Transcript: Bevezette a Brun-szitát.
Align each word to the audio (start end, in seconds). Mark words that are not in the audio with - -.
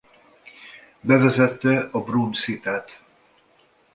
Bevezette 1.01 1.89
a 1.91 1.99
Brun-szitát. 2.03 2.99